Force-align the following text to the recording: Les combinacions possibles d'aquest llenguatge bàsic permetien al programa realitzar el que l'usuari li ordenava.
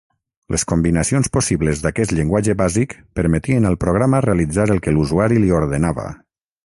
Les 0.53 0.63
combinacions 0.69 1.27
possibles 1.35 1.83
d'aquest 1.83 2.15
llenguatge 2.19 2.55
bàsic 2.63 2.95
permetien 3.19 3.69
al 3.73 3.77
programa 3.85 4.23
realitzar 4.29 4.67
el 4.77 4.83
que 4.87 4.95
l'usuari 4.97 5.39
li 5.45 5.55
ordenava. 5.61 6.09